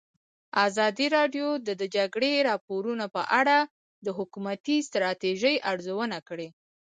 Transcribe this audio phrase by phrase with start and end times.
[0.65, 3.57] ازادي راډیو د د جګړې راپورونه په اړه
[4.05, 6.47] د حکومتي ستراتیژۍ ارزونه کړې.